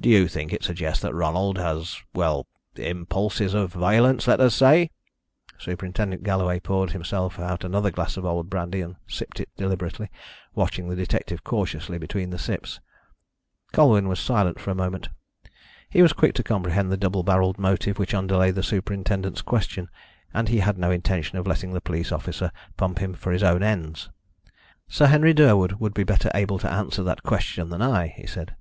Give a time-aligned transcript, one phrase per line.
[0.00, 4.90] Do you think it suggests that Ronald has, well impulses of violence, let us say?"
[5.58, 10.08] Superintendent Galloway poured himself out another glass of old brandy and sipped it deliberately,
[10.54, 12.80] watching the detective cautiously between the sips.
[13.72, 15.10] Colwyn was silent for a moment.
[15.90, 19.90] He was quick to comprehend the double barrelled motive which underlay the superintendent's question,
[20.32, 23.62] and he had no intention of letting the police officer pump him for his own
[23.62, 24.08] ends.
[24.88, 28.56] "Sir Henry Durwood would be better able to answer that question than I," he said.